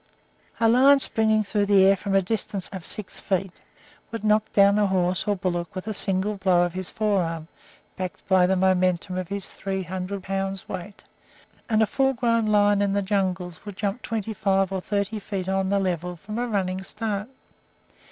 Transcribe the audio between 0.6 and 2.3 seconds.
lion springing through the air from a